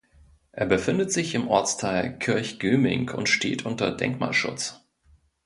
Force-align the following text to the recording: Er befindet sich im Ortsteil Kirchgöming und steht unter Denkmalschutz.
Er 0.51 0.65
befindet 0.65 1.11
sich 1.13 1.35
im 1.35 1.47
Ortsteil 1.47 2.17
Kirchgöming 2.17 3.11
und 3.11 3.29
steht 3.29 3.67
unter 3.67 3.91
Denkmalschutz. 3.95 4.81